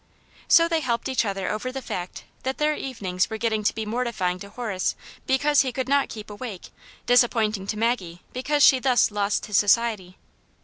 So 0.47 0.67
they 0.67 0.79
helped 0.79 1.07
each 1.07 1.25
other 1.25 1.47
over 1.51 1.71
the 1.71 1.79
fact 1.79 2.23
that 2.41 2.57
their 2.57 2.73
evenings 2.73 3.29
were 3.29 3.37
getting 3.37 3.63
to 3.65 3.75
be 3.75 3.85
mortifying 3.85 4.39
to 4.39 4.49
Horace 4.49 4.95
because 5.27 5.61
he 5.61 5.71
could 5.71 5.87
not 5.87 6.09
keep 6.09 6.31
awake, 6.31 6.69
disappointing 7.05 7.67
to 7.67 7.77
Maggie 7.77 8.23
because 8.33 8.63
she 8.63 8.79
thus 8.79 9.11
lost 9.11 9.45
his 9.45 9.57
society. 9.57 10.17